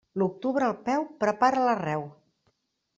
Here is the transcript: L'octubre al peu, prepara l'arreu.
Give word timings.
L'octubre 0.19 0.69
al 0.69 0.73
peu, 0.89 1.05
prepara 1.25 1.69
l'arreu. 1.69 2.11